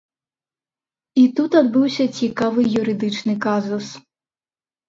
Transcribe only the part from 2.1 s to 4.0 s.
цікавы юрыдычны казус.